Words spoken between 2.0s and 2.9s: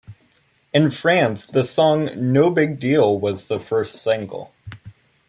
"No Big